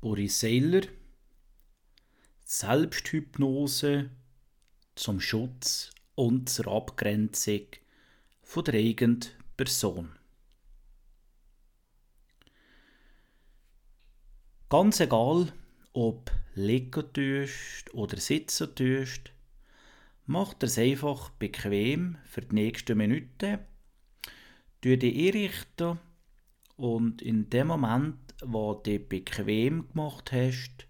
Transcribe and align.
Boris 0.00 0.40
Seiler 0.40 0.82
Selbsthypnose 2.44 4.10
zum 4.94 5.20
Schutz 5.20 5.90
und 6.14 6.50
zur 6.50 6.68
Abgrenzung 6.68 7.66
von 8.42 8.64
der 8.64 8.74
eigenen 8.74 9.20
Person. 9.56 10.10
Ganz 14.68 15.00
egal, 15.00 15.50
ob 15.94 16.30
liegen 16.54 17.12
tust 17.14 17.94
oder 17.94 18.18
sitzen 18.18 18.74
tust, 18.74 19.32
mach 20.26 20.54
es 20.60 20.76
einfach 20.76 21.30
bequem 21.30 22.18
für 22.26 22.42
die 22.42 22.54
nächsten 22.54 22.98
Minuten. 22.98 23.60
Du 24.82 24.98
dich 24.98 25.34
einrichten 25.34 25.98
und 26.76 27.22
in 27.22 27.48
dem 27.50 27.68
Moment, 27.68 28.18
wo 28.42 28.74
du 28.74 28.82
dich 28.82 29.08
bequem 29.08 29.88
gemacht 29.88 30.30
hast, 30.32 30.86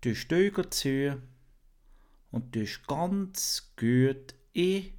du 0.00 0.14
die 0.14 0.70
zu 0.70 1.22
und 2.30 2.52
tust 2.54 2.86
ganz 2.86 3.72
gut 3.76 4.34
ein- 4.56 4.92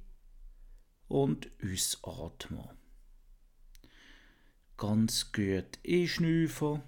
und 1.08 1.50
ausatmen. 1.62 2.68
Ganz 4.76 5.32
gut 5.32 5.78
einschnüfen 5.86 6.82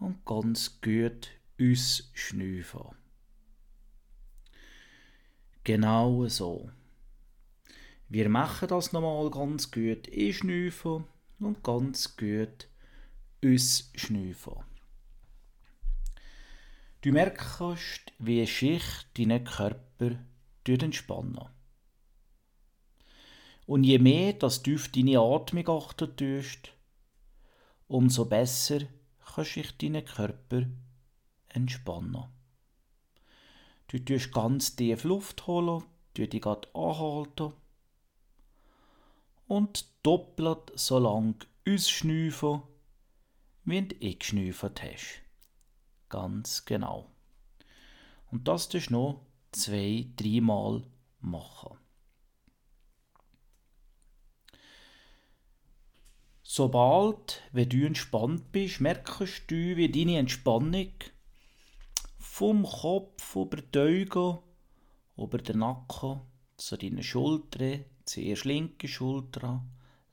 und 0.00 0.24
ganz 0.24 0.80
gut 0.80 1.28
ausschnüfen. 1.60 2.96
Genau 5.64 6.26
so. 6.28 6.70
Wir 8.08 8.28
machen 8.28 8.68
das 8.68 8.92
nochmal 8.92 9.30
ganz 9.30 9.70
gut 9.70 10.08
einschnüfen 10.10 11.04
und 11.38 11.62
ganz 11.62 12.16
gut 12.16 12.68
ausschnüfen. 13.44 14.54
Du 17.02 17.12
merkst, 17.12 18.12
wie 18.18 18.44
sich 18.46 18.82
deinen 19.16 19.44
Körper 19.44 20.18
entspannen. 20.66 21.48
Und 23.66 23.84
je 23.84 23.98
mehr 23.98 24.32
dass 24.32 24.62
du 24.62 24.74
auf 24.74 24.88
deine 24.88 25.20
Atmung 25.20 25.68
achten 25.68 26.16
tust, 26.16 26.72
umso 27.88 28.24
besser 28.24 28.80
kannst 29.34 29.56
du 29.56 29.62
deinen 29.78 30.04
Körper 30.04 30.66
entspannen. 31.48 32.24
Du 33.88 33.98
tust 33.98 34.32
ganz 34.32 34.74
tief 34.74 35.04
Luft 35.04 35.46
holen, 35.46 35.84
du 36.14 36.26
dich 36.26 36.44
anhalten 36.44 37.52
und 39.46 39.86
doppelt 40.02 40.72
so 40.74 40.98
lang 40.98 41.44
ausschnüfen, 41.68 42.62
wie 43.64 43.82
du 43.82 43.96
eingeschnüffelt 44.00 44.82
hast. 44.82 45.22
Ganz 46.08 46.64
genau. 46.64 47.10
Und 48.30 48.48
das 48.48 48.68
tust 48.68 48.90
du 48.90 48.94
noch 48.94 49.26
zwei, 49.52 50.06
dreimal 50.16 50.84
machen. 51.20 51.76
Sobald, 56.42 57.42
wenn 57.52 57.68
du 57.68 57.86
entspannt 57.86 58.52
bist, 58.52 58.80
merkst 58.80 59.50
du, 59.50 59.76
wie 59.76 59.90
deine 59.90 60.18
Entspannung 60.18 60.92
vom 62.18 62.64
Kopf 62.64 63.34
über 63.34 63.56
die 63.56 63.78
Augen, 63.78 64.38
über 65.16 65.38
den 65.38 65.58
Nacken, 65.58 66.20
zu 66.56 66.76
deinen 66.76 67.02
Schultern, 67.02 67.84
zuerst 68.06 68.44
linke 68.44 68.88
Schulter, 68.88 69.64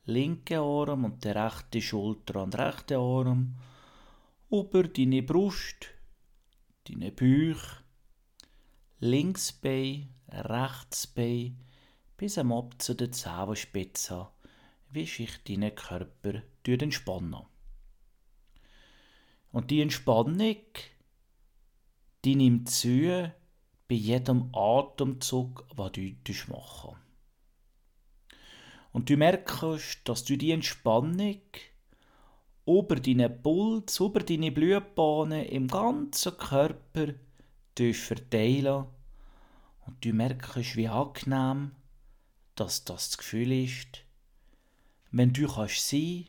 linke 0.04 0.58
Arm 0.58 1.04
und 1.04 1.24
der 1.24 1.36
rechte 1.36 1.80
Schulter 1.80 2.42
und 2.42 2.58
rechte 2.58 2.98
Arm, 2.98 3.54
über 4.50 4.82
deine 4.82 5.22
Brust, 5.22 5.86
deine 6.88 7.12
Bauch, 7.12 7.82
links 8.98 9.52
Bein, 9.52 10.12
rechts 10.28 11.06
Bein, 11.06 11.56
bis 12.16 12.36
am 12.36 12.52
ab 12.52 12.74
zu 12.78 12.94
der 12.94 13.12
Zehenspitze, 13.12 14.28
wie 14.90 15.06
sich 15.06 15.42
deinen 15.44 15.74
Körper 15.74 16.42
entspannen. 16.66 17.46
Und 19.52 19.70
die 19.70 19.80
Entspannung, 19.80 20.56
die 22.24 22.36
nimmt 22.36 22.68
zu 22.70 23.32
bei 23.86 23.94
jedem 23.94 24.50
Atemzug, 24.52 25.64
was 25.76 25.92
du 25.92 26.12
machen 26.48 27.03
Und 28.94 29.10
du 29.10 29.16
merkst, 29.16 30.02
dass 30.04 30.22
du 30.22 30.38
die 30.38 30.52
Entspannung 30.52 31.40
über 32.64 32.94
deinen 32.94 33.42
Puls, 33.42 33.98
über 33.98 34.20
deine 34.20 34.52
Blutbahnen 34.52 35.46
im 35.46 35.66
ganzen 35.66 36.36
Körper 36.36 37.14
verteilen. 37.76 38.86
Und 39.84 40.04
du 40.04 40.12
merkst, 40.12 40.76
wie 40.76 40.86
angenehm 40.86 41.72
dass 42.54 42.84
das, 42.84 43.18
Gefühl 43.18 43.50
ist, 43.50 44.04
wenn 45.10 45.32
du 45.32 45.48
kannst 45.48 45.88
sein, 45.88 46.26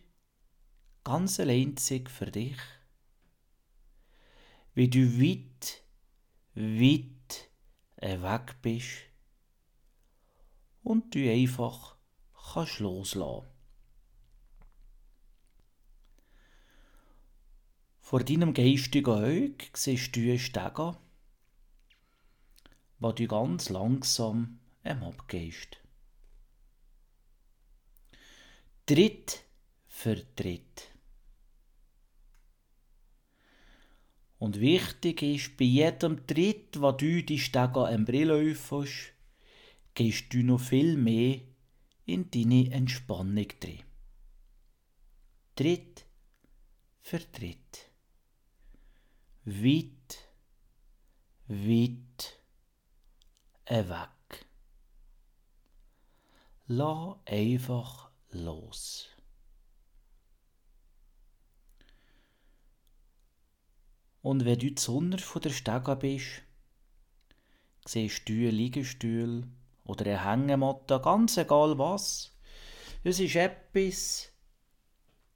ganz 1.03 1.39
alleinzig 1.39 2.09
für 2.09 2.31
dich, 2.31 2.57
wie 4.73 4.89
du 4.89 5.21
weit, 5.21 5.83
weit 6.55 7.51
weg 8.01 8.55
bist. 8.63 9.03
Und 10.81 11.13
du 11.13 11.31
einfach 11.31 11.94
kannst 12.53 12.79
loslassen. 12.79 13.47
Vor 17.99 18.23
deinem 18.23 18.53
geistigen 18.53 19.09
Auge 19.09 19.65
siehst 19.73 20.15
du 20.15 20.37
Stege, 20.37 20.95
wo 22.99 23.11
du 23.11 23.27
ganz 23.27 23.69
langsam 23.69 24.59
abgehst. 24.83 25.77
Tritt 28.85 29.43
für 29.87 30.23
Tritt. 30.35 30.91
Und 34.37 34.59
wichtig 34.59 35.23
ist, 35.23 35.57
bei 35.57 35.65
jedem 35.65 36.27
Tritt, 36.27 36.79
wo 36.79 36.91
du 36.91 37.23
die 37.23 37.39
Stege 37.39 37.87
am 37.87 38.05
läufst, 38.05 39.13
gehst 39.95 40.31
du 40.31 40.43
noch 40.43 40.59
viel 40.59 40.95
mehr 40.97 41.39
in 42.05 42.29
deine 42.31 42.71
Entspannung 42.71 43.47
drin. 43.59 43.83
Tritt 45.55 46.05
für 47.01 47.19
Tritt 47.31 47.89
weit, 49.45 50.27
weit 51.47 52.39
weg. 53.67 54.45
Lass 56.67 57.17
einfach 57.25 58.09
los. 58.31 59.09
Und 64.23 64.45
wenn 64.45 64.57
du 64.57 64.73
Sonne 64.75 65.19
von 65.19 65.43
der 65.43 65.51
Stege 65.51 65.95
bist, 65.95 66.41
siehst 67.85 68.27
du 68.27 68.33
einen 68.33 68.55
Liegestuhl 68.55 69.47
oder 69.85 70.05
eine 70.05 70.23
Hängematte, 70.23 70.99
ganz 70.99 71.37
egal 71.37 71.77
was. 71.77 72.35
Es 73.03 73.19
ist 73.19 73.35
etwas, 73.35 74.31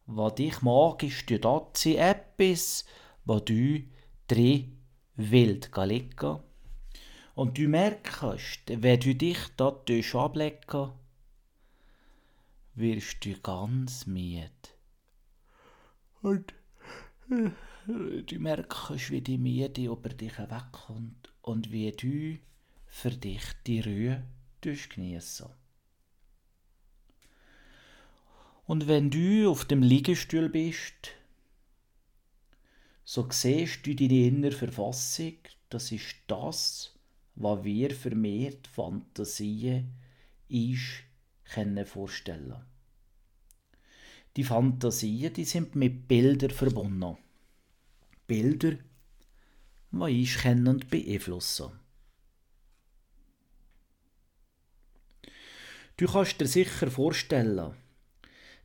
was 0.05 0.35
dich 0.35 0.61
magisch 0.61 1.25
dort 1.25 1.77
sein, 1.77 1.95
etwas, 1.95 2.85
was 3.25 3.45
du 3.45 3.83
drin 4.27 4.81
wild 5.15 5.71
liegen. 5.75 6.39
Und 7.35 7.57
du 7.57 7.67
merkst, 7.67 8.63
wenn 8.67 8.99
du 8.99 9.15
dich 9.15 9.37
dort 9.55 9.89
ablegen 9.89 10.91
wirst 12.75 13.25
du 13.25 13.39
ganz 13.39 14.07
müde. 14.07 14.49
Und 16.21 16.53
äh, 17.29 17.51
du 18.23 18.39
merkst, 18.39 19.11
wie 19.11 19.21
die 19.21 19.37
Miete 19.37 19.83
über 19.83 20.09
dich 20.09 20.37
wegkommt 20.37 21.31
und 21.41 21.71
wie 21.71 21.91
du 21.91 22.39
für 22.87 23.11
dich 23.11 23.43
die 23.65 23.81
Ruhe 23.81 24.23
geniessen 24.61 25.47
Und 28.65 28.87
wenn 28.87 29.09
du 29.09 29.49
auf 29.49 29.65
dem 29.65 29.81
Liegestuhl 29.81 30.49
bist, 30.49 31.11
so 33.03 33.27
siehst 33.31 33.85
du 33.87 33.95
deine 33.95 34.27
innere 34.27 34.51
Verfassung, 34.51 35.37
das 35.69 35.91
ist 35.91 36.15
das, 36.27 36.93
was 37.35 37.63
wir 37.63 37.89
vermehrt 37.89 38.67
Fantasien 38.67 39.93
ist, 40.49 41.03
können 41.45 41.85
vorstellen. 41.85 42.61
Die 44.35 44.43
Fantasien, 44.43 45.33
die 45.33 45.45
sind 45.45 45.75
mit 45.75 46.07
Bildern 46.07 46.51
verbunden. 46.51 47.17
Bilder, 48.27 48.77
die 49.91 50.21
ich 50.21 50.37
kennen 50.37 50.67
und 50.67 50.89
Du 55.99 56.07
kannst 56.07 56.39
dir 56.39 56.47
sicher 56.47 56.89
vorstellen, 56.89 57.73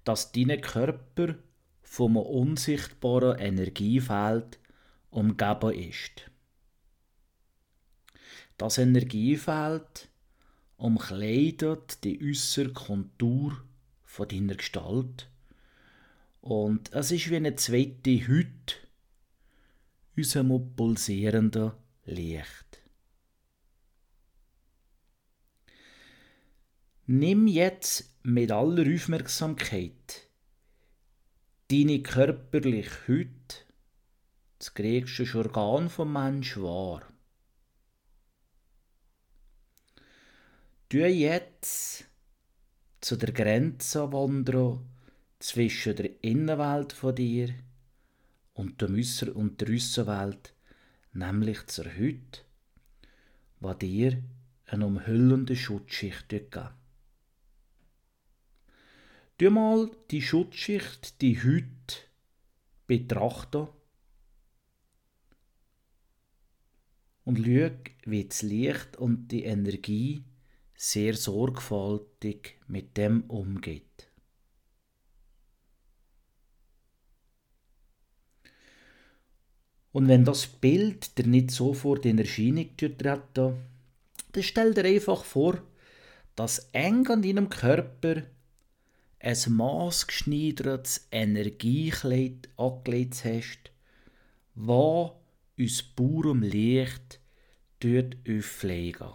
dass 0.04 0.30
dein 0.30 0.60
Körper 0.60 1.34
vom 1.82 2.16
unsichtbaren 2.16 3.40
Energiefeld 3.40 4.60
umgeben 5.10 5.72
ist. 5.72 6.30
Das 8.56 8.78
Energiefeld 8.78 10.08
umkleidet 10.76 12.04
die 12.04 12.20
äußere 12.22 12.72
Kontur 12.72 13.60
von 14.04 14.28
deiner 14.28 14.54
Gestalt 14.54 15.28
und 16.40 16.92
es 16.92 17.10
ist 17.10 17.30
wie 17.30 17.36
eine 17.36 17.56
zweite 17.56 18.28
Hütte 18.28 18.76
unserem 20.16 20.76
pulsierenden 20.76 21.72
Licht. 22.04 22.63
Nimm 27.06 27.46
jetzt 27.46 28.16
mit 28.22 28.50
aller 28.50 28.94
Aufmerksamkeit 28.94 30.26
deine 31.70 32.02
körperliche 32.02 33.06
Hütte, 33.06 33.56
das 34.58 34.72
größte 34.72 35.36
Organ 35.36 35.90
vom 35.90 36.14
Mensch, 36.14 36.56
wahr. 36.56 37.02
Du 40.88 41.06
jetzt 41.06 42.06
zu 43.02 43.16
der 43.16 43.32
Grenze 43.32 44.10
wandern 44.10 44.88
zwischen 45.40 45.96
der 45.96 46.24
Innenwelt 46.24 46.94
von 46.94 47.14
dir 47.14 47.52
und 48.54 48.80
der, 48.80 48.88
Äusser 48.88 49.36
und 49.36 49.60
der 49.60 49.74
Aussenwelt, 49.74 50.54
nämlich 51.12 51.66
zur 51.66 51.84
Hütte, 51.84 52.40
die 53.60 53.78
dir 53.78 54.22
eine 54.64 54.86
umhüllende 54.86 55.54
Schutzschicht 55.54 56.30
gibt. 56.30 56.58
Du 59.36 59.50
mal 59.50 59.90
die 60.12 60.22
Schutzschicht, 60.22 61.20
die 61.20 61.42
Hütte, 61.42 61.96
betrachten 62.86 63.66
und 67.24 67.38
schau, 67.38 67.70
wie 68.04 68.24
das 68.24 68.42
Licht 68.42 68.96
und 68.96 69.28
die 69.28 69.42
Energie 69.44 70.22
sehr 70.76 71.14
sorgfältig 71.14 72.60
mit 72.68 72.96
dem 72.96 73.22
umgeht. 73.24 74.08
Und 79.90 80.06
wenn 80.06 80.24
das 80.24 80.46
Bild 80.46 81.18
dir 81.18 81.26
nicht 81.26 81.50
sofort 81.50 82.06
in 82.06 82.18
Erscheinung 82.18 82.76
tritt, 82.76 83.36
dann 83.36 83.56
stell 84.40 84.74
dir 84.74 84.84
einfach 84.84 85.24
vor, 85.24 85.60
dass 86.36 86.68
eng 86.72 87.06
an 87.08 87.22
deinem 87.22 87.48
Körper 87.48 88.22
ein 89.24 89.36
maßgeschneidertes 89.48 91.08
Energiekleid 91.10 92.50
angelegt 92.58 93.24
hast, 93.24 93.70
wo 94.54 95.18
uns 95.58 95.82
purem 95.82 96.42
Licht 96.42 97.20
dort 97.80 98.16
auflegen. 98.28 99.14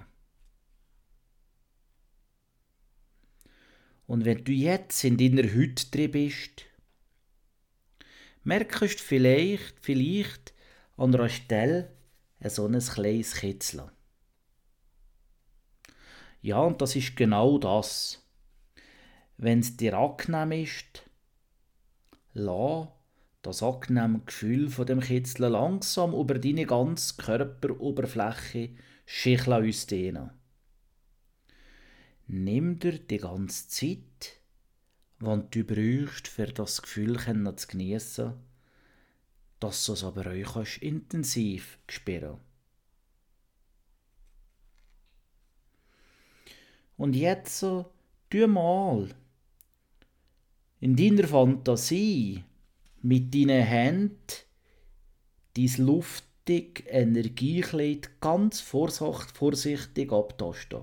Und 4.07 4.25
wenn 4.25 4.43
du 4.43 4.51
jetzt 4.51 5.03
in 5.03 5.17
deiner 5.17 5.47
Hütte 5.47 5.85
drin 5.91 6.11
bist, 6.11 6.65
merkst 8.43 8.99
du 8.99 9.03
vielleicht, 9.03 9.75
vielleicht 9.79 10.55
an 10.97 11.13
einer 11.13 11.29
Stelle 11.29 11.95
so 12.45 12.65
ein 12.65 12.79
kleines 12.79 13.35
Kitzeln. 13.35 13.91
Ja, 16.41 16.61
und 16.61 16.81
das 16.81 16.95
ist 16.95 17.15
genau 17.15 17.59
das. 17.59 18.25
Wenn 19.41 19.59
es 19.59 19.77
dir 19.77 19.97
angenehm 19.97 20.51
ist, 20.51 21.09
lass 22.33 22.89
das 23.41 23.63
angenehme 23.63 24.19
Gefühl 24.25 24.69
von 24.69 24.85
dem 24.85 24.99
Kitzeln 24.99 25.53
langsam 25.53 26.13
über 26.13 26.37
deine 26.37 26.65
ganze 26.65 27.15
Körperoberfläche 27.15 28.71
schicheln 29.05 29.65
ausdehnen. 29.65 30.31
Nimm 32.27 32.79
dir 32.79 32.99
die 32.99 33.17
ganze 33.17 33.69
Zeit, 33.69 34.41
wann 35.19 35.49
du 35.51 35.63
brauchst, 35.63 36.27
für 36.27 36.47
das 36.47 36.81
Gefühl 36.81 37.17
zu 37.55 37.67
genießen, 37.67 38.33
dass 39.61 39.85
du 39.85 39.93
es 39.93 40.03
aber 40.03 40.25
euch 40.25 40.51
kannst 40.51 40.81
intensiv 40.81 41.79
spüren. 41.87 42.41
Und 46.97 47.15
jetzt 47.15 47.57
so, 47.57 47.89
tu 48.29 48.45
mal 48.45 49.07
in 50.79 50.95
deiner 50.95 51.27
Fantasie 51.27 52.43
mit 53.01 53.33
deinen 53.33 53.63
Händen 53.63 54.17
dein 55.55 55.77
luftig 55.77 56.85
Energiekleid 56.87 58.21
ganz 58.21 58.61
vorsichtig 58.61 60.11
abtasten. 60.11 60.81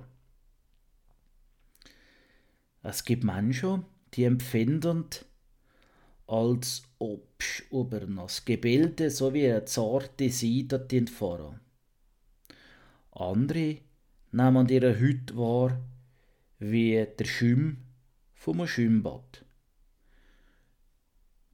Es 2.83 3.05
gibt 3.05 3.25
Menschen, 3.25 3.85
die 4.15 4.25
empfinden, 4.25 5.07
als 6.27 6.83
ob 6.99 7.43
über 7.71 8.01
das 8.01 8.45
Gebilde 8.45 9.11
so 9.11 9.33
wie 9.35 9.47
eine 9.47 9.65
zarte 9.65 10.31
Seide 10.31 11.07
fahren. 11.09 11.61
Andere 13.13 13.79
nehmen 14.33 14.69
ihre 14.69 14.99
Hütte 14.99 15.37
wahr 15.37 15.81
wie 16.59 17.07
der 17.19 17.25
Schwimm 17.25 17.79
vom 18.35 18.67
Schwimmbad. 18.67 19.46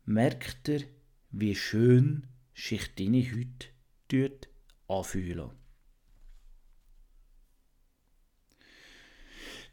Merkt 0.04 0.68
ihr, 0.68 0.82
wie 1.30 1.54
schön 1.54 2.26
sich 2.54 2.94
deine 2.96 3.24
dort 4.08 4.48
anfühlen? 4.88 5.50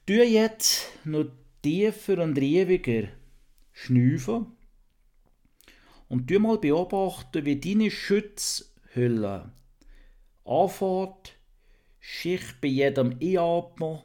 Du 0.05 0.23
jetzt 0.23 0.91
noch 1.03 1.31
tiefer 1.61 2.23
und 2.23 2.37
riebiger 2.37 3.09
schnüfen 3.71 4.47
und 6.07 6.29
du 6.29 6.39
mal 6.39 6.57
beobachten, 6.57 7.45
wie 7.45 7.59
deine 7.59 7.91
Schutzhülle 7.91 9.51
anfängt, 10.45 11.37
sich 12.01 12.41
bei 12.61 12.67
jedem 12.67 13.17
Einatmen 13.19 13.99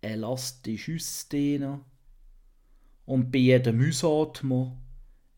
elastisch 0.00 0.90
ausdehnen 0.90 1.84
und 3.06 3.30
bei 3.30 3.38
jedem 3.38 3.86
Ausatmen 3.86 4.78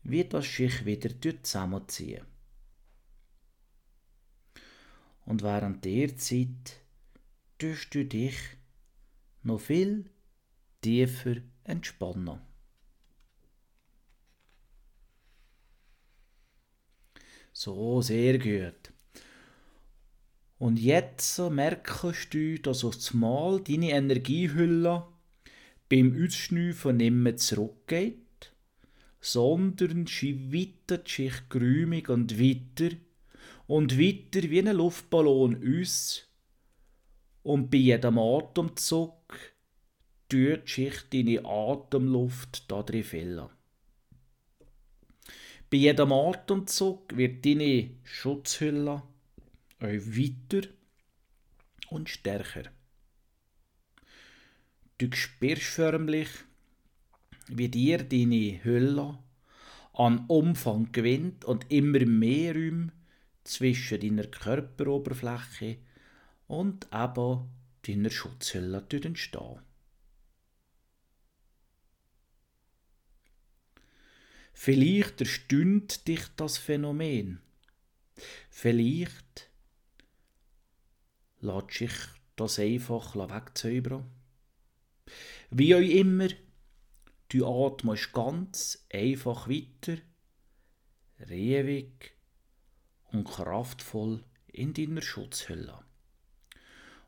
wie 0.03 0.23
das 0.25 0.45
sich 0.45 0.85
wieder 0.85 1.09
zusammenziehen. 1.43 2.25
Und 5.25 5.43
während 5.43 5.85
der 5.85 6.15
Zeit 6.17 6.81
tust 7.57 7.93
du 7.93 8.05
dich 8.05 8.35
noch 9.43 9.59
viel 9.59 10.09
tiefer 10.81 11.37
entspannen. 11.63 12.39
So, 17.53 18.01
sehr 18.01 18.39
gut. 18.39 18.91
Und 20.57 20.79
jetzt 20.79 21.39
merkst 21.39 22.33
du, 22.33 22.59
dass 22.59 22.83
auf 22.83 22.95
das 22.95 23.13
Mal 23.13 23.61
deine 23.61 23.91
Energiehülle 23.91 25.07
beim 25.89 26.23
Ausschnüfen 26.23 26.97
nicht 26.97 27.11
mehr 27.11 27.35
zurückgeht, 27.37 28.20
sondern 29.21 30.07
sie 30.07 30.49
sich 31.07 31.49
geräumig 31.49 32.09
und 32.09 32.39
weiter 32.39 32.95
und 33.67 33.97
weiter 33.97 34.49
wie 34.49 34.59
ein 34.59 34.75
Luftballon 34.75 35.81
aus. 35.81 36.27
Und 37.43 37.69
bei 37.69 37.77
jedem 37.77 38.17
Atemzug 38.17 39.39
tut 40.27 40.67
sich 40.67 40.95
deine 41.11 41.45
Atemluft 41.45 42.69
da 42.69 42.83
drin 42.83 43.03
füllen. 43.03 43.49
Bei 45.69 45.77
jedem 45.77 46.11
Atemzug 46.11 47.15
wird 47.15 47.45
deine 47.45 47.91
Schutzhülle 48.03 49.03
euch 49.79 50.17
weiter 50.17 50.67
und 51.89 52.09
stärker. 52.09 52.71
Du 54.97 55.11
spürst 55.13 55.63
förmlich, 55.63 56.29
wie 57.57 57.69
dir 57.69 58.03
deine 58.03 58.63
Hülle 58.63 59.19
an 59.93 60.25
Umfang 60.27 60.91
gewinnt 60.91 61.45
und 61.45 61.69
immer 61.69 62.05
mehr 62.05 62.53
Räume 62.53 62.91
zwischen 63.43 63.99
deiner 63.99 64.27
Körperoberfläche 64.27 65.77
und 66.47 66.87
eben 66.93 67.49
deiner 67.85 68.09
Schutzhülle 68.09 68.85
entstehen. 68.89 69.59
Vielleicht 74.53 75.21
erstaunt 75.21 76.07
dich 76.07 76.21
das 76.35 76.57
Phänomen. 76.57 77.41
Vielleicht 78.51 79.49
lässt 81.39 81.71
sich 81.71 81.93
das 82.35 82.59
einfach 82.59 83.15
wegzaubern. 83.15 84.05
Wie 85.49 85.73
auch 85.73 85.79
immer, 85.79 86.27
du 87.31 87.45
atmest 87.45 88.11
ganz 88.11 88.85
einfach 88.91 89.47
weiter 89.47 89.97
riewig 91.29 92.13
und 93.11 93.23
kraftvoll 93.23 94.23
in 94.47 94.73
deiner 94.73 95.01
Schutzhülle. 95.01 95.79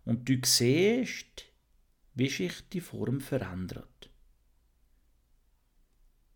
Und 0.06 0.30
du 0.30 0.39
siehst, 0.44 1.46
wie 2.13 2.30
sich 2.30 2.68
die 2.70 2.82
Form 2.82 3.20
verändert. 3.20 4.10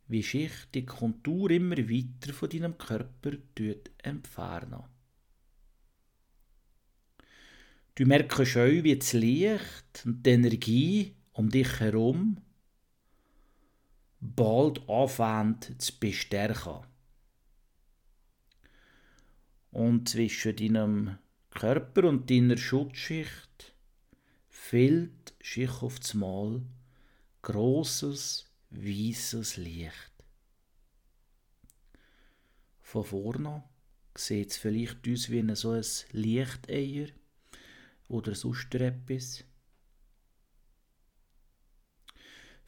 Wie 0.07 0.21
sich 0.21 0.51
die 0.73 0.85
Kontur 0.85 1.51
immer 1.51 1.77
weiter 1.77 2.33
von 2.33 2.49
deinem 2.49 2.77
Körper 2.77 3.33
entfernen. 3.99 4.83
Du 7.95 8.05
merkst 8.05 8.57
auch, 8.57 8.83
wie 8.83 8.97
das 8.97 9.13
Licht 9.13 10.03
und 10.05 10.25
die 10.25 10.29
Energie 10.29 11.15
um 11.33 11.49
dich 11.49 11.79
herum 11.79 12.37
bald 14.19 14.87
anfängt 14.89 15.81
zu 15.81 15.99
bestärken. 15.99 16.85
Und 19.71 20.09
zwischen 20.09 20.55
deinem 20.55 21.17
Körper 21.51 22.07
und 22.07 22.29
deiner 22.29 22.57
Schutzschicht 22.57 23.75
fehlt 24.49 25.33
sich 25.41 25.69
auf 25.81 25.99
das 25.99 26.13
Mal 26.13 26.61
grosses, 27.41 28.45
weißes 28.71 29.57
Licht. 29.57 30.11
Von 32.81 33.03
vorne 33.03 33.63
sieht 34.15 34.51
es 34.51 34.57
vielleicht 34.57 35.07
aus 35.07 35.29
wie 35.29 35.55
so 35.55 35.71
ein 35.71 35.85
Lichteier 36.11 37.07
oder 38.07 38.33
sonst 38.33 38.73
etwas. 38.75 39.43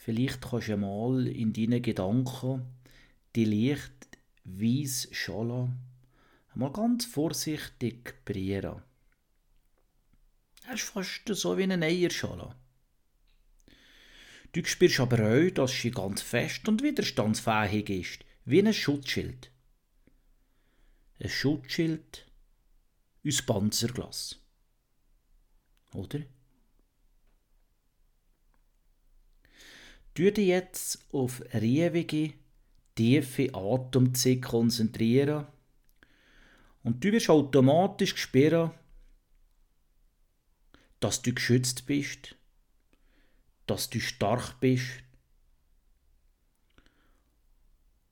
Vielleicht 0.09 0.41
kannst 0.41 0.69
du 0.69 0.75
mal 0.75 1.27
in 1.27 1.53
deinen 1.53 1.83
Gedanken 1.83 2.65
die 3.35 3.45
leicht 3.45 4.17
weiße 4.43 5.13
Schale 5.13 5.69
mal 6.55 6.71
ganz 6.71 7.05
vorsichtig 7.05 8.25
brieren. 8.25 8.81
Das 10.63 10.81
ist 10.81 10.89
fast 10.89 11.27
so 11.27 11.55
wie 11.59 11.61
eine 11.61 11.85
Eierschale. 11.85 12.55
Du 14.51 14.65
spürst 14.65 14.99
aber 14.99 15.19
auch, 15.19 15.51
dass 15.51 15.79
sie 15.79 15.91
ganz 15.91 16.23
fest 16.23 16.67
und 16.67 16.81
widerstandsfähig 16.81 17.91
ist, 17.91 18.25
wie 18.45 18.63
ein 18.63 18.73
Schutzschild. 18.73 19.51
Ein 21.19 21.29
Schutzschild 21.29 22.25
aus 23.23 23.43
Panzerglas. 23.43 24.39
Oder? 25.93 26.21
Du 30.19 30.33
dich 30.33 30.47
jetzt 30.47 30.99
auf 31.13 31.41
riewige, 31.53 32.33
tiefe 32.93 33.55
Atemzüge 33.55 34.41
konzentrieren 34.41 35.47
und 36.83 37.01
du 37.01 37.13
wirst 37.13 37.29
automatisch 37.29 38.17
spüren, 38.17 38.71
dass 40.99 41.21
du 41.21 41.33
geschützt 41.33 41.85
bist, 41.85 42.35
dass 43.65 43.89
du 43.89 44.01
stark 44.01 44.59
bist 44.59 44.89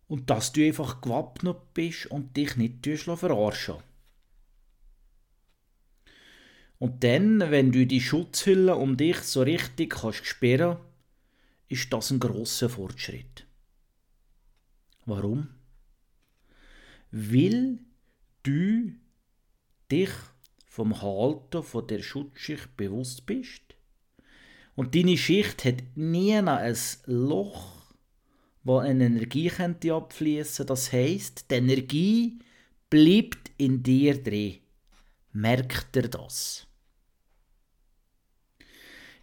und 0.08 0.30
dass 0.30 0.54
du 0.54 0.66
einfach 0.66 1.02
gewappnet 1.02 1.74
bist 1.74 2.06
und 2.06 2.38
dich 2.38 2.56
nicht 2.56 2.88
verarschen. 2.88 3.84
Und 6.80 7.04
dann, 7.04 7.52
wenn 7.52 7.74
du 7.74 7.86
die 7.86 8.00
Schutzhülle 8.00 8.78
um 8.78 8.96
dich 8.96 9.18
so 9.18 9.42
richtig 9.42 9.90
kannst 9.90 10.26
sperren, 10.26 10.78
ist 11.70 11.92
das 11.92 12.12
ein 12.12 12.20
großer 12.20 12.70
Fortschritt. 12.70 13.46
Warum? 15.06 15.50
Weil 17.12 17.80
du 18.44 18.94
dich 19.92 20.10
vom 20.66 21.02
Halten 21.02 21.64
von 21.64 21.88
der 21.88 22.02
Schutzschicht 22.02 22.76
bewusst 22.78 23.26
bist 23.26 23.62
und 24.76 24.94
deine 24.94 25.18
Schicht 25.18 25.66
hat 25.66 25.84
nie 25.96 26.36
ein 26.36 26.78
Loch, 27.06 27.78
wo 28.64 28.78
eine 28.78 29.06
Energie 29.06 29.48
könnte 29.48 29.94
abfließen. 29.94 30.68
Das 30.68 30.92
heißt, 30.92 31.50
die 31.50 31.56
Energie 31.56 32.40
bleibt 32.90 33.52
in 33.58 33.82
dir 33.82 34.22
drin. 34.22 34.60
Merkt 35.32 35.96
ihr 35.96 36.10
das? 36.10 36.68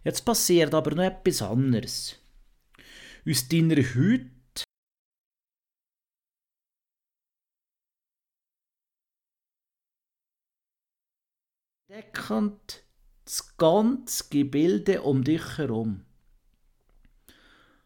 Jetzt 0.03 0.25
passiert 0.25 0.73
aber 0.73 0.93
noch 0.93 1.03
etwas 1.03 1.41
anderes. 1.41 2.19
Aus 3.27 3.47
deiner 3.47 3.77
Haut 3.77 4.63
deckend 11.89 12.83
das 13.23 13.57
ganze 13.57 14.25
Gebilde 14.29 15.01
um 15.01 15.23
dich 15.23 15.57
herum. 15.57 16.05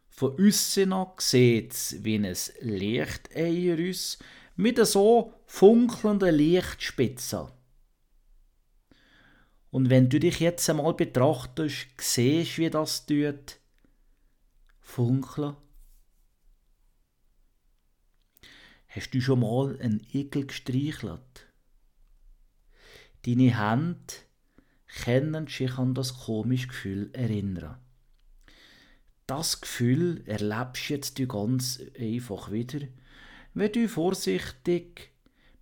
Von 0.09 0.37
außen 0.37 0.93
sieht 1.19 1.71
es 1.71 2.03
wie 2.03 2.15
ein 2.15 2.35
Lichteier 2.59 3.89
aus, 3.89 4.19
mit 4.57 4.85
so 4.85 5.33
funkelnden 5.45 6.35
Lichtspitzen. 6.35 7.47
Und 9.71 9.89
wenn 9.89 10.09
du 10.09 10.19
dich 10.19 10.41
jetzt 10.41 10.69
einmal 10.69 10.95
betrachtest, 10.95 11.87
siehst 11.97 12.57
wie 12.57 12.69
das 12.69 13.05
tut, 13.05 13.58
funkeln. 14.89 15.55
Hast 18.87 19.13
du 19.13 19.21
schon 19.21 19.41
mal 19.41 19.79
einen 19.79 20.05
Igel 20.11 20.47
gestreichelt? 20.47 21.47
Deine 23.25 23.57
Hände 23.59 24.13
können 25.03 25.47
sich 25.47 25.77
an 25.77 25.93
das 25.93 26.15
komische 26.25 26.69
Gefühl 26.69 27.11
erinnern. 27.13 27.77
Das 29.27 29.61
Gefühl 29.61 30.23
erlebst 30.25 30.89
jetzt 30.89 31.19
du 31.19 31.27
ganz 31.27 31.79
einfach 31.99 32.51
wieder, 32.51 32.79
wenn 33.53 33.71
du 33.71 33.87
vorsichtig 33.87 35.11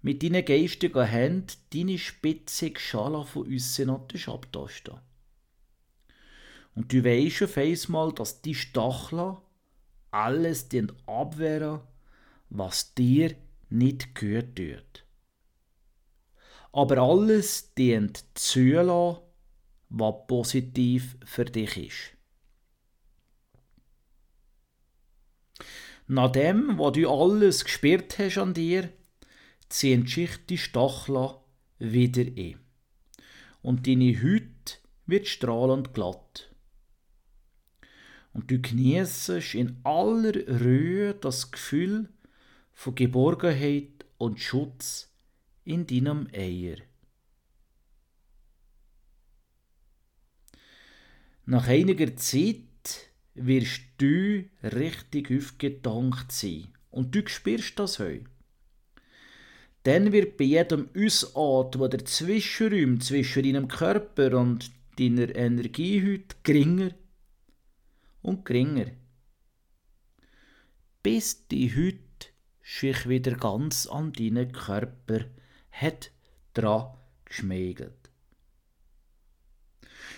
mit 0.01 0.23
deinen 0.23 0.45
geistigen 0.45 1.05
Händen 1.05 1.57
deine 1.73 1.97
spitzige 1.97 2.79
Schale 2.79 3.25
von 3.25 3.53
aussen 3.53 3.89
abtasten. 3.89 5.06
Und 6.77 6.93
du 6.93 7.03
weisst 7.03 7.43
auf 7.43 7.57
einmal, 7.57 8.13
dass 8.13 8.41
die 8.41 8.55
Stacheln 8.55 9.37
alles 10.11 10.69
abwehren, 11.05 11.81
was 12.49 12.93
dir 12.93 13.35
nicht 13.69 14.15
gut 14.15 14.55
tut 14.55 15.07
aber 16.77 16.99
alles 16.99 17.73
dient 17.73 18.23
zulassen, 18.35 19.23
was 19.89 20.27
positiv 20.27 21.17
für 21.25 21.45
dich 21.45 21.75
ist. 21.77 22.13
Nachdem, 26.05 26.77
was 26.77 26.93
du 26.93 27.09
alles 27.09 27.65
gespürt 27.65 28.19
hast 28.19 28.37
an 28.37 28.53
dir, 28.53 28.93
ziehen 29.69 30.05
sich 30.05 30.45
die 30.45 30.59
Stacheln 30.59 31.33
wieder 31.79 32.21
ein. 32.21 32.59
Und 33.63 33.87
deine 33.87 34.15
Haut 34.21 34.79
wird 35.07 35.27
strahlend 35.27 35.95
glatt. 35.95 36.55
Und 38.37 38.51
du 38.51 38.61
genießt 38.61 39.29
in 39.55 39.77
aller 39.83 40.35
Ruhe 40.61 41.15
das 41.15 41.49
Gefühl 41.49 42.07
von 42.71 42.93
Geborgenheit 42.93 44.05
und 44.19 44.39
Schutz 44.39 45.11
in 45.65 45.87
deinem 45.87 46.27
Eier. 46.31 46.75
Nach 51.47 51.67
einiger 51.67 52.15
Zeit 52.15 53.09
wirst 53.33 53.81
du 53.97 54.43
richtig 54.61 55.35
aufgedankt 55.35 56.31
sein 56.31 56.67
und 56.91 57.15
du 57.15 57.27
spürst 57.27 57.79
das 57.79 57.97
heu. 57.97 58.19
Dann 59.81 60.11
wird 60.11 60.37
bei 60.37 60.43
jedem 60.43 60.89
Ausatmen 60.95 61.89
der 61.89 62.05
Zwischenraum 62.05 63.01
zwischen 63.01 63.41
deinem 63.41 63.67
Körper 63.67 64.37
und 64.37 64.69
deiner 64.99 65.35
Energiehütte 65.35 66.35
geringer 66.43 66.91
und 68.27 68.43
geringer, 68.43 68.87
bis 71.01 71.47
die 71.47 71.73
Hütte 71.73 72.27
sich 72.61 73.07
wieder 73.07 73.31
ganz 73.31 73.87
an 73.87 74.11
deinen 74.11 74.51
Körper 74.51 75.21
hat 75.71 76.11
dran 76.53 76.93
geschmägelt. 77.23 78.11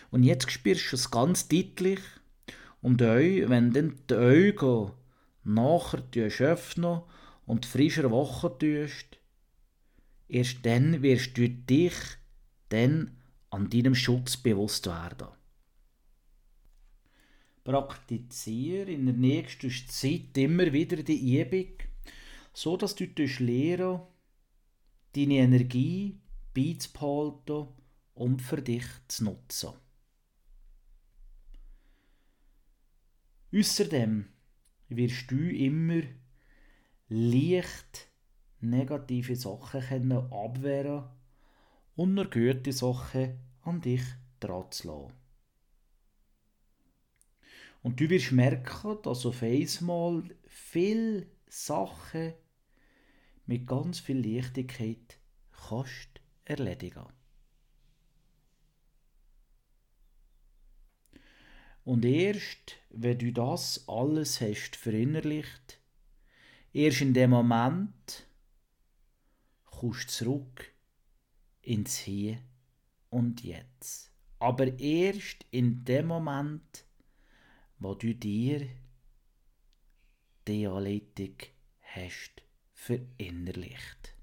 Und 0.09 0.23
jetzt 0.23 0.49
spürst 0.51 0.91
du 0.91 0.95
es 0.95 1.11
ganz 1.11 1.47
deutlich 1.47 1.99
und 2.81 2.99
euch, 3.03 3.47
wenn 3.47 3.71
dann 3.73 3.99
die 4.09 4.15
Augen 4.15 4.93
nachher 5.43 6.03
öffnen 6.39 7.01
und 7.45 7.67
frischer 7.67 8.11
wachen 8.11 8.57
tust, 8.57 9.19
erst 10.27 10.65
dann 10.65 11.03
wirst 11.03 11.37
du 11.37 11.47
dich 11.47 11.93
dann 12.69 13.17
an 13.51 13.69
deinem 13.69 13.93
Schutz 13.93 14.35
bewusst 14.37 14.87
werden. 14.87 15.38
Praktiziere 17.63 18.91
in 18.91 19.05
der 19.05 19.15
nächsten 19.15 19.69
Zeit 19.69 20.37
immer 20.37 20.71
wieder 20.71 21.03
die 21.03 21.39
Übung, 21.39 21.73
so 22.53 22.77
dass 22.77 22.95
du 22.95 23.05
lernen 23.39 24.01
deine 25.15 25.35
Energie 25.35 26.19
beizubehalten 26.53 27.67
und 28.13 28.41
für 28.41 28.61
dich 28.61 28.85
zu 29.07 29.25
nutzen. 29.25 29.69
Außerdem 33.53 34.25
wirst 34.89 35.31
du 35.31 35.49
immer 35.49 36.03
leicht 37.07 38.09
negative 38.61 39.35
Sachen 39.35 39.81
können 39.81 40.31
abwehren 40.31 41.05
und 41.95 42.13
nur 42.13 42.29
gute 42.29 42.71
Sachen 42.71 43.39
an 43.63 43.81
dich 43.81 44.03
dran 44.39 44.71
zu 44.71 44.87
lassen. 44.87 45.18
Und 47.81 47.99
du 47.99 48.09
wirst 48.09 48.31
merken, 48.31 48.97
dass 49.03 49.25
auf 49.25 49.41
einmal 49.41 50.23
viele 50.47 51.27
Sachen 51.47 52.33
mit 53.45 53.65
ganz 53.65 53.99
viel 53.99 54.19
Leichtigkeit 54.25 55.17
kannst 55.51 56.21
erledigen. 56.45 57.05
Und 61.83 62.05
erst, 62.05 62.75
wenn 62.89 63.17
du 63.17 63.31
das 63.31 63.87
alles 63.87 64.41
hast 64.41 64.75
verinnerlicht, 64.75 65.79
erst 66.73 67.01
in 67.01 67.13
dem 67.13 67.31
Moment 67.31 68.27
kommst 69.65 70.09
du 70.09 70.25
zurück 70.25 70.71
ins 71.61 71.97
Hier 71.97 72.37
und 73.09 73.43
Jetzt. 73.43 74.11
Aber 74.37 74.77
erst 74.79 75.45
in 75.49 75.83
dem 75.83 76.07
Moment, 76.07 76.85
wo 77.79 77.95
du 77.95 78.13
dir 78.13 78.67
die 80.47 80.67
Anleitung 80.67 81.35
hast 81.81 82.43
verinnerlicht. 82.73 84.18